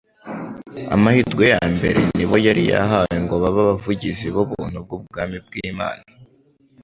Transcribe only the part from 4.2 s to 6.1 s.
b'ubuntu bw'ubwami bw'Imana.